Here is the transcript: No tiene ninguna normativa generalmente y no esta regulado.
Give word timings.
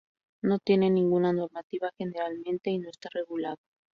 No 0.41 0.57
tiene 0.57 0.89
ninguna 0.89 1.31
normativa 1.31 1.91
generalmente 1.95 2.71
y 2.71 2.79
no 2.79 2.89
esta 2.89 3.07
regulado. 3.13 3.57